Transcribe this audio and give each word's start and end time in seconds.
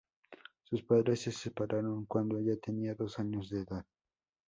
Sus 0.63 0.81
padres 0.81 1.21
se 1.21 1.31
separaron 1.31 2.07
cuando 2.07 2.39
ella 2.39 2.57
tenía 2.59 2.95
dos 2.95 3.19
años 3.19 3.51
de 3.51 3.59
edad. 3.59 3.85